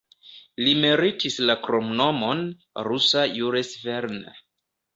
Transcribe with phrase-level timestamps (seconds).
[0.61, 2.43] Li meritis la kromnomon
[2.89, 4.39] "Rusa Jules Verne".